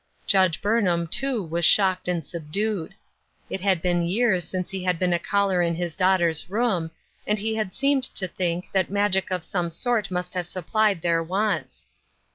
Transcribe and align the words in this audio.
Judge 0.25 0.63
Burnham, 0.63 1.05
too, 1.05 1.43
was 1.43 1.63
shocked 1.63 2.07
and 2.07 2.25
subdued. 2.25 2.95
It 3.51 3.61
had 3.61 3.83
been 3.83 4.01
years 4.01 4.45
since 4.47 4.71
he 4.71 4.83
had 4.83 4.97
been 4.97 5.13
a 5.13 5.19
caller 5.19 5.61
in 5.61 5.75
his 5.75 5.95
daughters' 5.95 6.49
room, 6.49 6.89
and 7.27 7.37
he 7.37 7.53
had 7.53 7.71
seemed 7.71 8.05
to 8.15 8.27
think 8.27 8.69
that 8.73 8.89
magic 8.89 9.29
of 9.29 9.43
some 9.43 9.69
sort 9.69 10.09
must 10.09 10.33
have 10.33 10.47
supplied 10.47 11.03
their 11.03 11.21
wants. 11.21 11.85